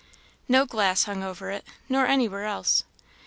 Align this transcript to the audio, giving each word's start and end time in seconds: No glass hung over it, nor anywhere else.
No 0.47 0.65
glass 0.65 1.03
hung 1.03 1.21
over 1.21 1.51
it, 1.51 1.63
nor 1.87 2.07
anywhere 2.07 2.45
else. 2.45 2.85